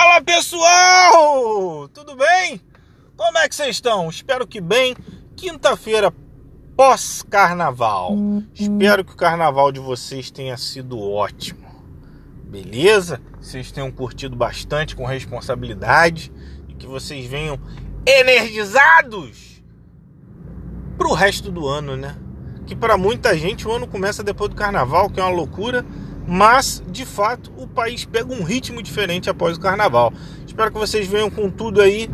Fala 0.00 0.20
pessoal! 0.20 1.88
Tudo 1.88 2.14
bem? 2.14 2.60
Como 3.16 3.36
é 3.36 3.48
que 3.48 3.54
vocês 3.56 3.70
estão? 3.70 4.08
Espero 4.08 4.46
que 4.46 4.60
bem. 4.60 4.94
Quinta-feira 5.34 6.14
pós-carnaval. 6.76 8.16
Espero 8.54 9.04
que 9.04 9.12
o 9.12 9.16
carnaval 9.16 9.72
de 9.72 9.80
vocês 9.80 10.30
tenha 10.30 10.56
sido 10.56 11.00
ótimo. 11.00 11.66
Beleza? 12.44 13.20
Vocês 13.40 13.72
tenham 13.72 13.90
curtido 13.90 14.36
bastante 14.36 14.94
com 14.94 15.04
responsabilidade 15.04 16.30
e 16.68 16.74
que 16.74 16.86
vocês 16.86 17.26
venham 17.26 17.58
energizados 18.06 19.60
pro 20.96 21.12
resto 21.12 21.50
do 21.50 21.66
ano, 21.66 21.96
né? 21.96 22.16
Que 22.68 22.76
para 22.76 22.96
muita 22.96 23.36
gente 23.36 23.66
o 23.66 23.72
ano 23.72 23.88
começa 23.88 24.22
depois 24.22 24.48
do 24.48 24.54
carnaval, 24.54 25.10
que 25.10 25.18
é 25.18 25.24
uma 25.24 25.34
loucura 25.34 25.84
mas 26.28 26.82
de 26.86 27.06
fato 27.06 27.50
o 27.56 27.66
país 27.66 28.04
pega 28.04 28.34
um 28.34 28.42
ritmo 28.42 28.82
diferente 28.82 29.30
após 29.30 29.56
o 29.56 29.60
carnaval. 29.60 30.12
Espero 30.46 30.70
que 30.70 30.78
vocês 30.78 31.06
venham 31.06 31.30
com 31.30 31.50
tudo 31.50 31.80
aí 31.80 32.10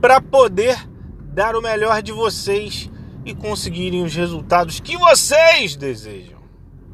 para 0.00 0.20
poder 0.20 0.88
dar 1.32 1.56
o 1.56 1.60
melhor 1.60 2.00
de 2.00 2.12
vocês 2.12 2.88
e 3.24 3.34
conseguirem 3.34 4.04
os 4.04 4.14
resultados 4.14 4.78
que 4.78 4.96
vocês 4.96 5.74
desejam. 5.74 6.38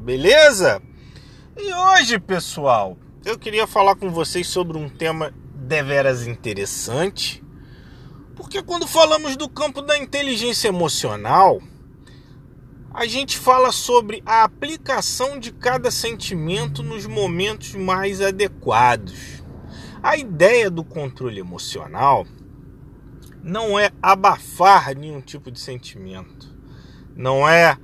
Beleza? 0.01 0.81
E 1.55 1.71
hoje, 1.71 2.17
pessoal, 2.17 2.97
eu 3.23 3.37
queria 3.37 3.67
falar 3.67 3.95
com 3.95 4.09
vocês 4.09 4.47
sobre 4.47 4.79
um 4.79 4.89
tema 4.89 5.31
deveras 5.53 6.25
interessante, 6.25 7.43
porque 8.35 8.63
quando 8.63 8.87
falamos 8.87 9.35
do 9.35 9.47
campo 9.47 9.81
da 9.81 9.97
inteligência 9.97 10.69
emocional, 10.69 11.61
a 12.97 13.05
gente 13.05 13.37
fala 13.37 13.71
sobre 13.71 14.23
a 14.25 14.43
aplicação 14.43 15.37
de 15.37 15.51
cada 15.51 15.91
sentimento 15.91 16.81
nos 16.81 17.05
momentos 17.05 17.75
mais 17.75 18.19
adequados. 18.21 19.43
A 20.01 20.17
ideia 20.17 20.67
do 20.67 20.83
controle 20.83 21.39
emocional 21.39 22.25
não 23.43 23.77
é 23.77 23.91
abafar 24.01 24.95
nenhum 24.95 25.21
tipo 25.21 25.51
de 25.51 25.59
sentimento. 25.59 26.51
Não 27.15 27.47
é 27.47 27.77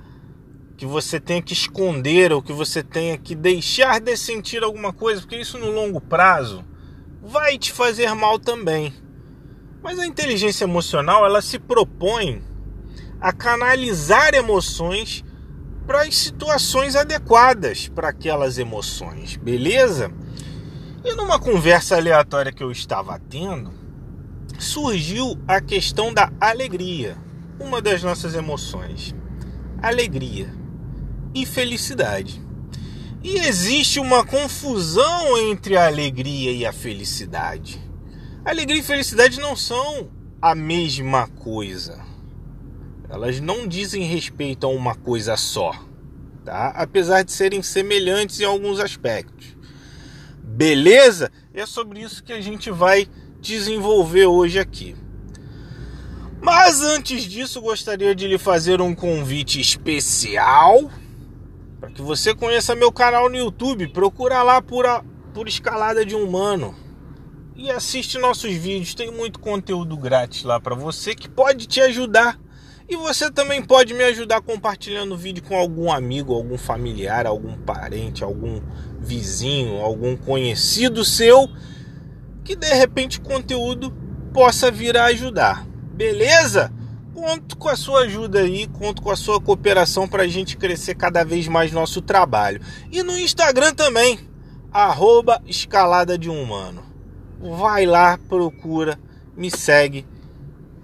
que 0.76 0.84
você 0.84 1.20
tenha 1.20 1.40
que 1.40 1.52
esconder 1.52 2.32
ou 2.32 2.42
que 2.42 2.52
você 2.52 2.82
tenha 2.82 3.16
que 3.16 3.36
deixar 3.36 4.00
de 4.00 4.16
sentir 4.16 4.64
alguma 4.64 4.92
coisa, 4.92 5.20
porque 5.20 5.36
isso 5.36 5.58
no 5.58 5.70
longo 5.70 6.00
prazo 6.00 6.64
vai 7.22 7.56
te 7.56 7.70
fazer 7.70 8.12
mal 8.14 8.36
também. 8.36 8.92
Mas 9.80 9.96
a 10.00 10.06
inteligência 10.08 10.64
emocional, 10.64 11.24
ela 11.24 11.40
se 11.40 11.60
propõe 11.60 12.42
a 13.20 13.32
canalizar 13.32 14.34
emoções 14.34 15.24
para 15.86 16.02
as 16.02 16.16
situações 16.16 16.96
adequadas 16.96 17.88
para 17.88 18.08
aquelas 18.08 18.58
emoções, 18.58 19.36
beleza? 19.36 20.10
E 21.04 21.14
numa 21.14 21.38
conversa 21.38 21.96
aleatória 21.96 22.52
que 22.52 22.62
eu 22.62 22.70
estava 22.70 23.18
tendo, 23.18 23.70
surgiu 24.58 25.38
a 25.46 25.60
questão 25.60 26.12
da 26.12 26.32
alegria, 26.40 27.16
uma 27.60 27.82
das 27.82 28.02
nossas 28.02 28.34
emoções. 28.34 29.14
Alegria 29.82 30.50
e 31.34 31.44
felicidade. 31.44 32.42
E 33.22 33.38
existe 33.38 33.98
uma 34.00 34.24
confusão 34.24 35.36
entre 35.50 35.76
a 35.76 35.86
alegria 35.86 36.52
e 36.52 36.64
a 36.64 36.72
felicidade. 36.72 37.80
Alegria 38.44 38.80
e 38.80 38.84
felicidade 38.84 39.40
não 39.40 39.56
são 39.56 40.10
a 40.40 40.54
mesma 40.54 41.26
coisa. 41.28 42.13
Elas 43.08 43.40
não 43.40 43.66
dizem 43.66 44.02
respeito 44.02 44.66
a 44.66 44.70
uma 44.70 44.94
coisa 44.94 45.36
só, 45.36 45.72
tá? 46.44 46.68
Apesar 46.70 47.22
de 47.22 47.32
serem 47.32 47.62
semelhantes 47.62 48.40
em 48.40 48.44
alguns 48.44 48.80
aspectos. 48.80 49.56
Beleza? 50.42 51.30
É 51.52 51.66
sobre 51.66 52.00
isso 52.00 52.22
que 52.22 52.32
a 52.32 52.40
gente 52.40 52.70
vai 52.70 53.08
desenvolver 53.40 54.26
hoje 54.26 54.58
aqui. 54.58 54.96
Mas 56.40 56.82
antes 56.82 57.22
disso, 57.24 57.60
gostaria 57.60 58.14
de 58.14 58.28
lhe 58.28 58.38
fazer 58.38 58.80
um 58.80 58.94
convite 58.94 59.60
especial 59.60 60.90
para 61.80 61.90
que 61.90 62.02
você 62.02 62.34
conheça 62.34 62.74
meu 62.74 62.92
canal 62.92 63.28
no 63.28 63.36
YouTube. 63.36 63.88
Procura 63.88 64.42
lá 64.42 64.60
por, 64.60 64.86
a, 64.86 65.02
por 65.32 65.48
Escalada 65.48 66.04
de 66.04 66.14
Humano 66.14 66.74
e 67.56 67.70
assiste 67.70 68.18
nossos 68.18 68.52
vídeos. 68.52 68.94
Tem 68.94 69.10
muito 69.10 69.38
conteúdo 69.38 69.96
grátis 69.96 70.44
lá 70.44 70.60
para 70.60 70.74
você 70.74 71.14
que 71.14 71.28
pode 71.28 71.66
te 71.66 71.80
ajudar 71.80 72.38
e 72.88 72.96
você 72.96 73.30
também 73.30 73.62
pode 73.62 73.94
me 73.94 74.04
ajudar 74.04 74.42
compartilhando 74.42 75.14
o 75.14 75.18
vídeo 75.18 75.42
com 75.42 75.56
algum 75.56 75.90
amigo, 75.90 76.34
algum 76.34 76.58
familiar, 76.58 77.26
algum 77.26 77.56
parente, 77.56 78.22
algum 78.22 78.60
vizinho, 79.00 79.80
algum 79.80 80.16
conhecido 80.16 81.04
seu 81.04 81.48
que 82.44 82.54
de 82.54 82.72
repente 82.74 83.18
o 83.18 83.22
conteúdo 83.22 83.90
possa 84.32 84.70
vir 84.70 84.96
a 84.98 85.06
ajudar. 85.06 85.66
Beleza? 85.94 86.70
Conto 87.14 87.56
com 87.56 87.68
a 87.68 87.76
sua 87.76 88.00
ajuda 88.00 88.40
aí, 88.40 88.66
conto 88.66 89.00
com 89.00 89.10
a 89.10 89.16
sua 89.16 89.40
cooperação 89.40 90.06
para 90.06 90.24
a 90.24 90.28
gente 90.28 90.56
crescer 90.56 90.94
cada 90.94 91.24
vez 91.24 91.48
mais 91.48 91.72
nosso 91.72 92.02
trabalho. 92.02 92.60
E 92.92 93.02
no 93.02 93.18
Instagram 93.18 93.72
também, 93.72 94.18
arroba 94.70 95.40
escalada 95.46 96.18
de 96.18 96.28
humano. 96.28 96.82
Vai 97.40 97.86
lá, 97.86 98.18
procura, 98.28 98.98
me 99.36 99.50
segue 99.50 100.04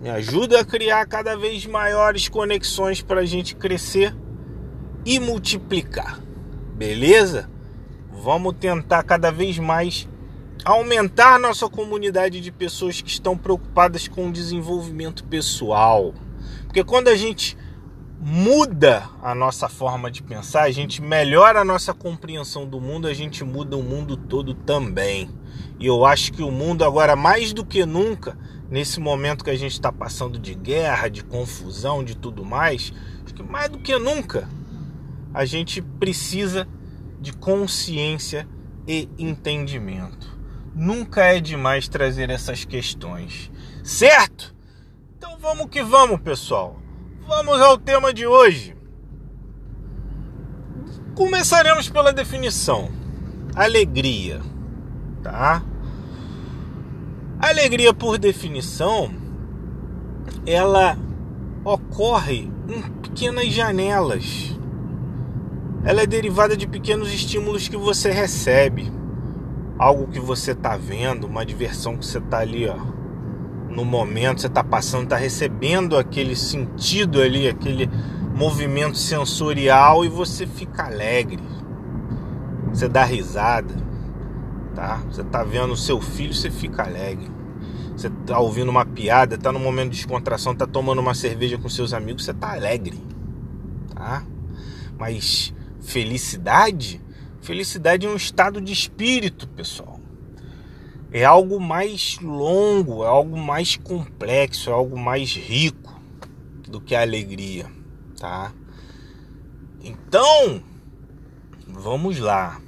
me 0.01 0.09
ajuda 0.09 0.61
a 0.61 0.65
criar 0.65 1.05
cada 1.07 1.37
vez 1.37 1.67
maiores 1.67 2.29
conexões 2.29 3.03
para 3.03 3.21
a 3.21 3.27
gente 3.27 3.55
crescer 3.55 4.15
e 5.05 5.21
multiplicar. 5.21 6.19
Beleza? 6.75 7.51
Vamos 8.11 8.55
tentar 8.59 9.03
cada 9.03 9.31
vez 9.31 9.59
mais 9.59 10.09
aumentar 10.65 11.39
nossa 11.39 11.69
comunidade 11.69 12.41
de 12.41 12.51
pessoas 12.51 13.03
que 13.03 13.11
estão 13.11 13.37
preocupadas 13.37 14.09
com 14.09 14.29
o 14.29 14.33
desenvolvimento 14.33 15.23
pessoal. 15.25 16.15
Porque 16.65 16.83
quando 16.83 17.09
a 17.09 17.17
gente 17.17 17.57
muda 18.23 19.09
a 19.23 19.35
nossa 19.35 19.67
forma 19.67 20.11
de 20.11 20.23
pensar, 20.23 20.65
a 20.65 20.71
gente 20.71 21.01
melhora 21.01 21.61
a 21.61 21.65
nossa 21.65 21.95
compreensão 21.95 22.67
do 22.67 22.79
mundo, 22.79 23.09
a 23.09 23.15
gente 23.15 23.43
muda 23.43 23.79
o 23.79 23.83
mundo 23.83 24.15
todo 24.15 24.53
também. 24.53 25.31
E 25.79 25.87
eu 25.87 26.05
acho 26.05 26.33
que 26.33 26.43
o 26.43 26.51
mundo 26.51 26.85
agora 26.85 27.17
mais 27.17 27.55
do 27.55 27.65
que 27.65 27.87
nunca 27.87 28.37
nesse 28.69 29.01
momento 29.01 29.43
que 29.43 29.51
a 29.51 29.57
gente 29.57 29.73
está 29.73 29.91
passando 29.91 30.39
de 30.39 30.55
guerra, 30.55 31.09
de 31.09 31.25
confusão, 31.25 32.05
de 32.05 32.15
tudo 32.15 32.45
mais, 32.45 32.93
acho 33.25 33.35
que 33.35 33.43
mais 33.43 33.71
do 33.71 33.79
que 33.79 33.99
nunca 33.99 34.47
a 35.33 35.47
gente 35.47 35.81
precisa 35.81 36.69
de 37.21 37.33
consciência 37.33 38.47
e 38.87 39.09
entendimento. 39.19 40.39
Nunca 40.75 41.25
é 41.25 41.41
demais 41.41 41.89
trazer 41.89 42.29
essas 42.29 42.65
questões, 42.65 43.51
certo? 43.83 44.55
Então 45.17 45.39
vamos 45.39 45.67
que 45.71 45.83
vamos, 45.83 46.21
pessoal. 46.21 46.80
Vamos 47.33 47.61
ao 47.61 47.79
tema 47.79 48.13
de 48.13 48.27
hoje. 48.27 48.77
Começaremos 51.15 51.89
pela 51.89 52.13
definição. 52.13 52.91
Alegria, 53.55 54.41
tá? 55.23 55.63
alegria, 57.39 57.95
por 57.95 58.19
definição, 58.19 59.15
ela 60.45 60.99
ocorre 61.65 62.51
em 62.69 62.83
pequenas 63.01 63.47
janelas. 63.53 64.59
Ela 65.85 66.03
é 66.03 66.07
derivada 66.09 66.57
de 66.57 66.67
pequenos 66.67 67.13
estímulos 67.15 67.69
que 67.69 67.77
você 67.77 68.11
recebe. 68.11 68.91
Algo 69.79 70.09
que 70.09 70.19
você 70.19 70.51
está 70.51 70.77
vendo, 70.77 71.29
uma 71.29 71.47
diversão 71.47 71.97
que 71.97 72.05
você 72.05 72.19
está 72.19 72.39
ali, 72.39 72.69
ó, 72.69 72.77
no 73.71 73.85
momento, 73.85 74.41
você 74.41 74.49
está 74.49 74.65
passando, 74.65 75.05
está 75.05 75.17
recebendo 75.17 75.97
aquele 75.97 76.35
sentido 76.35 77.21
ali, 77.21 77.49
aquele 77.49 77.89
movimento 78.35 78.99
sensorial 78.99 80.05
e 80.05 80.09
você 80.09 80.47
fica 80.47 80.85
alegre. 80.85 81.43
Você 82.73 82.89
dá 82.89 83.05
risada 83.05 83.91
tá? 84.75 84.97
Você 85.11 85.23
tá 85.25 85.43
vendo 85.43 85.73
o 85.73 85.77
seu 85.77 86.01
filho, 86.01 86.33
você 86.33 86.51
fica 86.51 86.85
alegre. 86.85 87.31
Você 87.95 88.09
tá 88.27 88.39
ouvindo 88.39 88.71
uma 88.71 88.87
piada, 88.87 89.37
tá 89.37 89.53
no 89.53 89.59
momento 89.59 89.91
de 89.91 89.99
descontração, 89.99 90.55
tá 90.55 90.67
tomando 90.67 91.01
uma 91.01 91.15
cerveja 91.15 91.59
com 91.59 91.69
seus 91.69 91.93
amigos, 91.93 92.25
você 92.25 92.33
tá 92.33 92.55
alegre, 92.55 92.99
tá? 93.95 94.25
Mas 94.99 95.53
felicidade, 95.83 97.01
felicidade 97.43 98.07
é 98.07 98.09
um 98.09 98.17
estado 98.17 98.59
de 98.61 98.73
espírito, 98.73 99.47
pessoal. 99.49 100.00
É 101.13 101.25
algo 101.25 101.59
mais 101.59 102.19
longo, 102.21 103.03
é 103.03 103.09
algo 103.09 103.37
mais 103.37 103.77
complexo, 103.77 104.71
é 104.71 104.73
algo 104.73 104.99
mais 104.99 105.35
rico 105.35 106.01
do 106.69 106.81
que 106.81 106.95
a 106.95 107.01
alegria, 107.01 107.71
tá? 108.17 108.53
Então, 109.83 110.63
vamos 111.67 112.19
lá. 112.19 112.61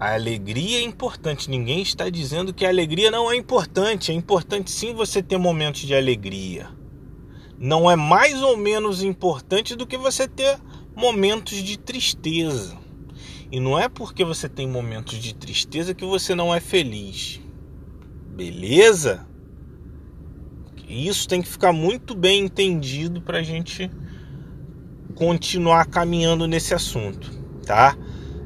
A 0.00 0.14
alegria 0.14 0.78
é 0.78 0.82
importante. 0.82 1.50
Ninguém 1.50 1.80
está 1.80 2.08
dizendo 2.08 2.52
que 2.52 2.64
a 2.64 2.68
alegria 2.68 3.10
não 3.10 3.30
é 3.30 3.36
importante. 3.36 4.10
É 4.10 4.14
importante 4.14 4.70
sim 4.70 4.92
você 4.94 5.22
ter 5.22 5.38
momentos 5.38 5.82
de 5.82 5.94
alegria. 5.94 6.68
Não 7.56 7.88
é 7.88 7.94
mais 7.94 8.42
ou 8.42 8.56
menos 8.56 9.02
importante 9.02 9.76
do 9.76 9.86
que 9.86 9.96
você 9.96 10.26
ter 10.26 10.58
momentos 10.96 11.62
de 11.62 11.78
tristeza. 11.78 12.81
E 13.52 13.60
não 13.60 13.78
é 13.78 13.86
porque 13.86 14.24
você 14.24 14.48
tem 14.48 14.66
momentos 14.66 15.18
de 15.18 15.34
tristeza 15.34 15.92
que 15.92 16.06
você 16.06 16.34
não 16.34 16.54
é 16.54 16.58
feliz. 16.58 17.38
Beleza? 18.34 19.26
Isso 20.88 21.28
tem 21.28 21.42
que 21.42 21.48
ficar 21.48 21.70
muito 21.70 22.14
bem 22.14 22.46
entendido 22.46 23.20
para 23.20 23.40
a 23.40 23.42
gente 23.42 23.90
continuar 25.14 25.84
caminhando 25.84 26.46
nesse 26.48 26.72
assunto, 26.72 27.30
tá? 27.66 27.94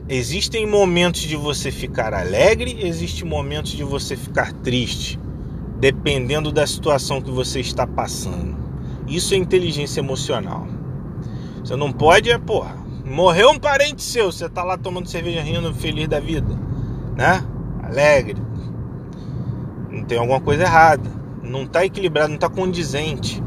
Existem 0.08 0.66
momentos 0.66 1.20
de 1.20 1.36
você 1.36 1.70
ficar 1.70 2.12
alegre, 2.12 2.76
existem 2.80 3.28
momentos 3.28 3.72
de 3.72 3.84
você 3.84 4.16
ficar 4.16 4.52
triste, 4.54 5.20
dependendo 5.78 6.50
da 6.50 6.66
situação 6.66 7.22
que 7.22 7.30
você 7.30 7.60
está 7.60 7.86
passando. 7.86 8.56
Isso 9.06 9.34
é 9.34 9.36
inteligência 9.36 10.00
emocional. 10.00 10.66
Você 11.60 11.76
não 11.76 11.92
pode, 11.92 12.28
é, 12.28 12.38
porra, 12.38 12.85
morreu 13.06 13.50
um 13.50 13.58
parente 13.58 14.02
seu, 14.02 14.32
você 14.32 14.48
tá 14.48 14.64
lá 14.64 14.76
tomando 14.76 15.08
cerveja 15.08 15.40
rindo, 15.40 15.72
feliz 15.72 16.08
da 16.08 16.18
vida, 16.18 16.58
né? 17.14 17.44
Alegre. 17.82 18.42
Não 19.88 20.02
tem 20.04 20.18
alguma 20.18 20.40
coisa 20.40 20.64
errada. 20.64 21.08
Não 21.42 21.64
tá 21.64 21.84
equilibrado, 21.84 22.32
não 22.32 22.38
tá 22.38 22.48
condizente. 22.48 23.40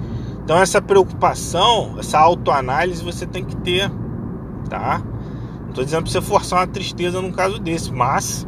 Então 0.43 0.57
essa 0.57 0.81
preocupação, 0.81 1.97
essa 1.99 2.17
autoanálise 2.17 3.03
você 3.03 3.25
tem 3.25 3.43
que 3.43 3.55
ter, 3.57 3.91
tá? 4.69 5.03
Não 5.65 5.73
tô 5.73 5.83
dizendo 5.83 6.03
pra 6.03 6.11
você 6.11 6.21
forçar 6.21 6.59
uma 6.59 6.67
tristeza 6.67 7.21
num 7.21 7.31
caso 7.31 7.59
desse, 7.59 7.91
mas 7.93 8.47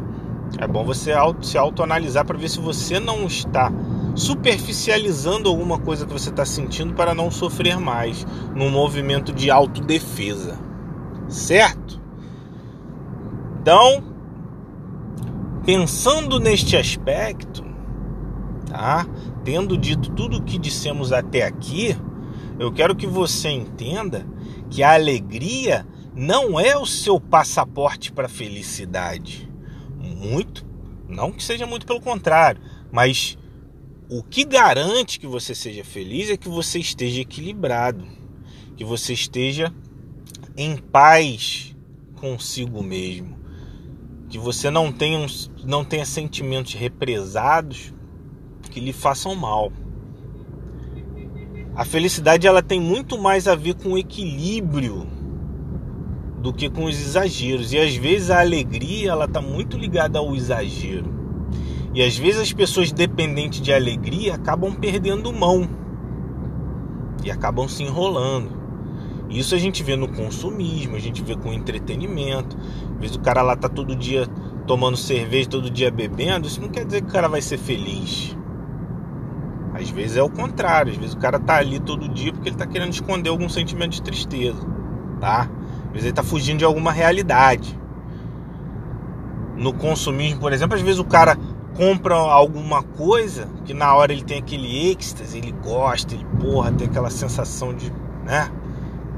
é 0.58 0.66
bom 0.66 0.84
você 0.84 1.12
auto, 1.12 1.46
se 1.46 1.56
autoanalisar 1.56 2.24
para 2.24 2.38
ver 2.38 2.48
se 2.48 2.58
você 2.58 2.98
não 2.98 3.26
está 3.26 3.70
superficializando 4.14 5.48
alguma 5.48 5.78
coisa 5.78 6.04
que 6.06 6.12
você 6.12 6.30
está 6.30 6.44
sentindo 6.44 6.94
para 6.94 7.14
não 7.14 7.30
sofrer 7.30 7.78
mais 7.78 8.26
num 8.54 8.70
movimento 8.70 9.32
de 9.32 9.50
autodefesa, 9.50 10.58
certo? 11.32 12.00
Então, 13.60 14.02
pensando 15.64 16.38
neste 16.38 16.76
aspecto, 16.76 17.64
tá? 18.68 19.06
Tendo 19.44 19.76
dito 19.76 20.10
tudo 20.12 20.38
o 20.38 20.42
que 20.42 20.58
dissemos 20.58 21.12
até 21.12 21.44
aqui, 21.44 21.96
eu 22.58 22.72
quero 22.72 22.94
que 22.94 23.06
você 23.06 23.48
entenda 23.48 24.26
que 24.70 24.82
a 24.82 24.94
alegria 24.94 25.86
não 26.14 26.60
é 26.60 26.76
o 26.76 26.86
seu 26.86 27.18
passaporte 27.20 28.12
para 28.12 28.26
a 28.26 28.30
felicidade. 28.30 29.50
Muito, 29.98 30.64
não 31.08 31.32
que 31.32 31.42
seja 31.42 31.66
muito 31.66 31.86
pelo 31.86 32.00
contrário, 32.00 32.60
mas 32.90 33.38
o 34.08 34.22
que 34.22 34.44
garante 34.44 35.18
que 35.18 35.26
você 35.26 35.54
seja 35.54 35.82
feliz 35.82 36.30
é 36.30 36.36
que 36.36 36.48
você 36.48 36.78
esteja 36.78 37.22
equilibrado, 37.22 38.04
que 38.76 38.84
você 38.84 39.12
esteja 39.12 39.72
em 40.56 40.76
paz 40.76 41.74
consigo 42.16 42.82
mesmo, 42.82 43.36
que 44.28 44.38
você 44.38 44.70
não 44.70 44.92
tenha, 44.92 45.26
não 45.64 45.84
tenha 45.84 46.06
sentimentos 46.06 46.74
represados 46.74 47.92
que 48.70 48.80
lhe 48.80 48.92
façam 48.92 49.34
mal. 49.34 49.72
A 51.74 51.84
felicidade 51.84 52.46
ela 52.46 52.62
tem 52.62 52.80
muito 52.80 53.18
mais 53.18 53.48
a 53.48 53.54
ver 53.54 53.74
com 53.74 53.90
o 53.90 53.98
equilíbrio 53.98 55.06
do 56.42 56.52
que 56.52 56.68
com 56.68 56.84
os 56.84 57.00
exageros. 57.00 57.72
E 57.72 57.78
às 57.78 57.94
vezes 57.94 58.30
a 58.30 58.40
alegria 58.40 59.10
ela 59.10 59.24
está 59.24 59.40
muito 59.40 59.78
ligada 59.78 60.18
ao 60.18 60.34
exagero. 60.34 61.10
E 61.94 62.02
às 62.02 62.16
vezes 62.16 62.40
as 62.40 62.52
pessoas 62.52 62.92
dependentes 62.92 63.60
de 63.60 63.72
alegria 63.72 64.34
acabam 64.34 64.74
perdendo 64.74 65.32
mão 65.32 65.68
e 67.24 67.30
acabam 67.30 67.68
se 67.68 67.82
enrolando. 67.82 68.61
Isso 69.32 69.54
a 69.54 69.58
gente 69.58 69.82
vê 69.82 69.96
no 69.96 70.08
consumismo, 70.08 70.94
a 70.94 70.98
gente 70.98 71.22
vê 71.22 71.34
com 71.34 71.52
entretenimento. 71.52 72.56
Às 72.94 73.00
vezes 73.00 73.16
o 73.16 73.20
cara 73.20 73.40
lá 73.40 73.56
tá 73.56 73.68
todo 73.68 73.96
dia 73.96 74.26
tomando 74.66 74.96
cerveja, 74.96 75.48
todo 75.48 75.70
dia 75.70 75.90
bebendo, 75.90 76.46
isso 76.46 76.60
não 76.60 76.68
quer 76.68 76.84
dizer 76.84 77.00
que 77.00 77.08
o 77.08 77.12
cara 77.12 77.28
vai 77.28 77.40
ser 77.40 77.58
feliz. 77.58 78.36
Às 79.74 79.88
vezes 79.88 80.18
é 80.18 80.22
o 80.22 80.28
contrário, 80.28 80.92
às 80.92 80.98
vezes 80.98 81.14
o 81.14 81.18
cara 81.18 81.40
tá 81.40 81.56
ali 81.56 81.80
todo 81.80 82.08
dia 82.08 82.32
porque 82.32 82.50
ele 82.50 82.56
tá 82.56 82.66
querendo 82.66 82.92
esconder 82.92 83.30
algum 83.30 83.48
sentimento 83.48 83.92
de 83.92 84.02
tristeza, 84.02 84.60
tá? 85.18 85.48
Às 85.86 85.92
vezes 85.92 86.04
ele 86.06 86.12
tá 86.12 86.22
fugindo 86.22 86.58
de 86.58 86.64
alguma 86.64 86.92
realidade. 86.92 87.78
No 89.56 89.72
consumismo, 89.72 90.40
por 90.40 90.52
exemplo, 90.52 90.76
às 90.76 90.82
vezes 90.82 90.98
o 90.98 91.04
cara 91.04 91.38
compra 91.74 92.14
alguma 92.14 92.82
coisa 92.82 93.48
que 93.64 93.72
na 93.72 93.94
hora 93.94 94.12
ele 94.12 94.22
tem 94.22 94.38
aquele 94.38 94.90
êxtase, 94.90 95.38
ele 95.38 95.52
gosta, 95.52 96.14
ele 96.14 96.26
porra, 96.38 96.70
tem 96.70 96.86
aquela 96.86 97.08
sensação 97.08 97.74
de, 97.74 97.90
né, 98.24 98.50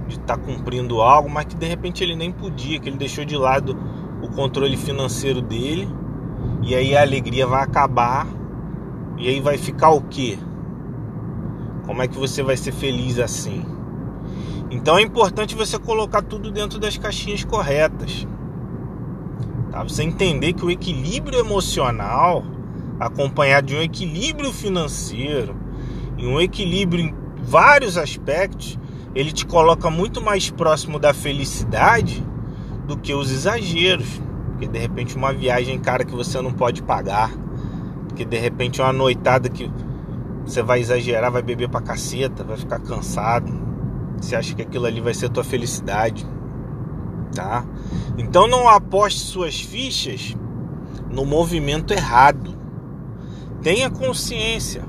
de 0.07 0.15
estar 0.15 0.37
tá 0.37 0.43
cumprindo 0.43 1.01
algo, 1.01 1.29
mas 1.29 1.47
que 1.47 1.57
de 1.57 1.67
repente 1.67 2.03
ele 2.03 2.17
nem 2.17 2.31
podia, 2.31 2.79
que 2.79 2.89
ele 2.89 2.97
deixou 2.97 3.25
de 3.25 3.37
lado 3.37 3.77
o 4.23 4.29
controle 4.29 4.77
financeiro 4.77 5.41
dele, 5.41 5.89
e 6.63 6.75
aí 6.75 6.97
a 6.97 7.03
alegria 7.03 7.47
vai 7.47 7.63
acabar, 7.63 8.27
e 9.19 9.29
aí 9.29 9.41
vai 9.41 9.59
ficar 9.59 9.91
o 9.91 10.01
quê? 10.03 10.39
Como 11.87 12.03
é 12.03 12.09
que 12.09 12.19
você 12.19 12.43
vai 12.43 12.57
ser 12.57 12.73
feliz 12.73 13.19
assim? 13.19 13.65
Então 14.71 14.99
é 14.99 15.03
importante 15.03 15.55
você 15.55 15.79
colocar 15.79 16.23
tudo 16.23 16.51
dentro 16.51 16.79
das 16.79 16.97
caixinhas 16.97 17.45
corretas. 17.45 18.27
Tá? 19.71 19.83
Você 19.83 20.03
entender 20.03 20.53
que 20.53 20.65
o 20.65 20.71
equilíbrio 20.71 21.39
emocional, 21.39 22.45
acompanhado 22.99 23.69
de 23.69 23.77
um 23.77 23.83
equilíbrio 23.83 24.53
financeiro 24.53 25.55
e 26.17 26.27
um 26.27 26.41
equilíbrio 26.41 27.05
em 27.05 27.15
vários 27.43 27.99
aspectos, 27.99 28.79
ele 29.15 29.33
te 29.33 29.47
coloca 29.47 29.91
muito 29.91 30.21
mais 30.21 30.51
próximo 30.51 30.99
da 30.99 31.15
felicidade 31.15 32.25
do 32.87 32.97
que 32.97 33.15
os 33.15 33.31
exageros. 33.31 34.21
Porque 34.51 34.69
de 34.69 34.79
repente 34.79 35.17
uma 35.17 35.33
viagem 35.33 35.79
cara 35.79 36.05
que 36.05 36.15
você 36.15 36.41
não 36.41 36.53
pode 36.53 36.83
pagar, 36.83 37.31
que 38.15 38.25
de 38.25 38.39
repente 38.39 38.81
uma 38.81 38.93
noitada 38.93 39.49
que 39.49 39.71
você 40.45 40.63
vai 40.63 40.81
exagerar, 40.81 41.31
vai 41.31 41.43
beber 41.43 41.69
pra 41.69 41.81
caceta, 41.81 42.45
vai 42.45 42.57
ficar 42.57 42.79
cansado. 42.81 43.53
Você 44.21 44.37
acha 44.37 44.55
que 44.55 44.63
aquilo 44.63 44.87
ali 44.87 45.01
vai 45.01 45.15
ser 45.15 45.29
tua 45.29 45.45
felicidade 45.45 46.27
tá? 47.35 47.67
Então 48.17 48.47
não 48.47 48.69
aposte 48.69 49.21
suas 49.21 49.61
fichas 49.61 50.37
no 51.11 51.27
movimento 51.27 51.93
errado. 51.93 52.55
Tenha 53.61 53.91
consciência. 53.91 54.85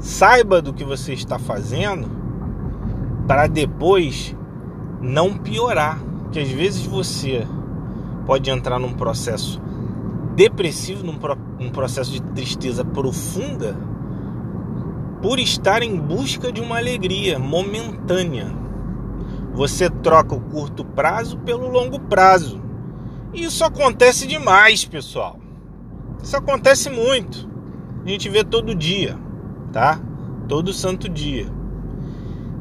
Saiba 0.00 0.62
do 0.62 0.72
que 0.72 0.84
você 0.84 1.12
está 1.12 1.38
fazendo 1.38 2.21
para 3.26 3.46
depois 3.46 4.36
não 5.00 5.36
piorar, 5.36 5.98
que 6.30 6.40
às 6.40 6.48
vezes 6.48 6.86
você 6.86 7.46
pode 8.26 8.50
entrar 8.50 8.78
num 8.78 8.92
processo 8.92 9.60
depressivo, 10.34 11.04
num, 11.04 11.16
pro, 11.16 11.36
num 11.58 11.70
processo 11.70 12.12
de 12.12 12.22
tristeza 12.22 12.84
profunda 12.84 13.76
por 15.20 15.38
estar 15.38 15.82
em 15.82 15.96
busca 15.96 16.50
de 16.50 16.60
uma 16.60 16.78
alegria 16.78 17.38
momentânea 17.38 18.62
você 19.52 19.90
troca 19.90 20.34
o 20.34 20.40
curto 20.40 20.84
prazo 20.84 21.36
pelo 21.38 21.68
longo 21.68 22.00
prazo. 22.00 22.60
E 23.34 23.44
isso 23.44 23.64
acontece 23.64 24.26
demais, 24.26 24.84
pessoal. 24.84 25.38
Isso 26.22 26.36
acontece 26.36 26.88
muito. 26.88 27.48
A 28.04 28.08
gente 28.08 28.28
vê 28.28 28.42
todo 28.42 28.74
dia, 28.74 29.18
tá? 29.72 30.00
Todo 30.48 30.72
santo 30.72 31.08
dia. 31.08 31.46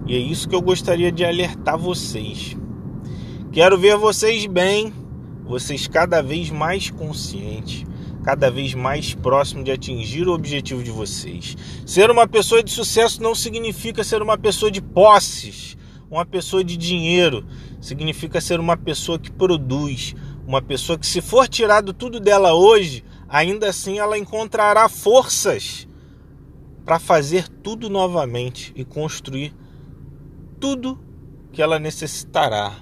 E 0.08 0.15
é 0.15 0.20
isso 0.20 0.48
que 0.48 0.55
eu 0.55 0.62
gostaria 0.62 1.12
de 1.12 1.24
alertar 1.24 1.77
vocês. 1.77 2.58
Quero 3.51 3.77
ver 3.77 3.98
vocês 3.98 4.46
bem, 4.46 4.93
vocês 5.46 5.88
cada 5.88 6.22
vez 6.22 6.50
mais 6.50 6.89
conscientes, 6.89 7.86
cada 8.24 8.50
vez 8.50 8.74
mais 8.74 9.13
próximos 9.13 9.65
de 9.65 9.72
atingir 9.72 10.27
o 10.27 10.34
objetivo 10.34 10.84
de 10.84 10.91
vocês. 10.91 11.55
Ser 11.86 12.10
uma 12.10 12.27
pessoa 12.27 12.63
de 12.63 12.72
sucesso 12.72 13.22
não 13.22 13.36
significa 13.36 14.03
ser 14.03 14.22
uma 14.22 14.38
pessoa 14.38 14.72
de 14.72 14.81
posses 14.81 15.77
uma 16.12 16.25
pessoa 16.25 16.62
de 16.62 16.75
dinheiro 16.75 17.46
significa 17.79 18.41
ser 18.41 18.60
uma 18.60 18.75
pessoa 18.75 19.17
que 19.17 19.31
produz, 19.31 20.13
uma 20.46 20.62
pessoa 20.62 21.00
que, 21.00 21.08
se 21.08 21.22
for 21.22 21.48
tirado 21.48 21.93
tudo 21.93 22.20
dela 22.20 22.53
hoje, 22.53 23.01
ainda 23.29 23.70
assim 23.70 23.98
ela 23.98 24.17
encontrará 24.17 24.89
forças 24.89 25.88
para 26.84 27.00
fazer 27.00 27.48
tudo 27.48 27.89
novamente 27.89 28.74
e 28.75 28.84
construir 28.84 29.55
tudo 30.62 30.98
que 31.51 31.62
ela 31.62 31.77
necessitará. 31.77 32.74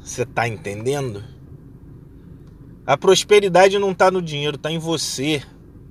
Você 0.00 0.22
está 0.22 0.48
entendendo? 0.48 1.22
A 2.86 2.96
prosperidade 2.96 3.78
não 3.78 3.90
está 3.90 4.10
no 4.10 4.22
dinheiro, 4.22 4.56
está 4.56 4.72
em 4.72 4.78
você, 4.78 5.42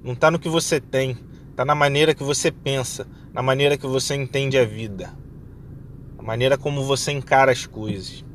não 0.03 0.13
está 0.13 0.32
no 0.32 0.39
que 0.39 0.50
você 0.50 0.82
tem, 0.82 1.15
está 1.51 1.63
na 1.63 1.75
maneira 1.75 2.15
que 2.15 2.24
você 2.24 2.50
pensa, 2.51 3.08
na 3.32 3.44
maneira 3.44 3.77
que 3.77 3.86
você 3.86 4.15
entende 4.15 4.58
a 4.58 4.65
vida 4.65 5.15
maneira 6.27 6.58
como 6.58 6.84
você 6.84 7.13
encara 7.13 7.53
as 7.53 7.65
coisas. 7.65 8.25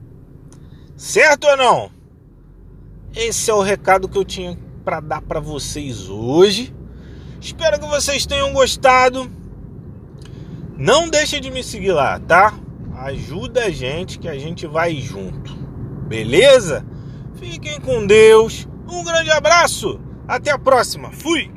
Certo 0.96 1.46
ou 1.46 1.56
não? 1.58 1.90
Esse 3.14 3.50
é 3.50 3.54
o 3.54 3.60
recado 3.60 4.08
que 4.08 4.16
eu 4.16 4.24
tinha 4.24 4.58
para 4.82 4.98
dar 4.98 5.20
para 5.20 5.40
vocês 5.40 6.08
hoje. 6.08 6.74
Espero 7.38 7.78
que 7.78 7.86
vocês 7.86 8.24
tenham 8.24 8.50
gostado. 8.54 9.30
Não 10.82 11.08
deixe 11.08 11.38
de 11.38 11.48
me 11.48 11.62
seguir 11.62 11.92
lá, 11.92 12.18
tá? 12.18 12.58
Ajuda 12.96 13.66
a 13.66 13.70
gente 13.70 14.18
que 14.18 14.28
a 14.28 14.36
gente 14.36 14.66
vai 14.66 14.96
junto. 14.96 15.54
Beleza? 16.08 16.84
Fiquem 17.36 17.78
com 17.80 18.04
Deus. 18.04 18.66
Um 18.90 19.04
grande 19.04 19.30
abraço. 19.30 20.00
Até 20.26 20.50
a 20.50 20.58
próxima. 20.58 21.12
Fui. 21.12 21.48